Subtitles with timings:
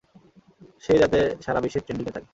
[0.83, 2.29] সে যাতে সারা বিশ্বে ট্রেন্ডিংয়ে থাকে।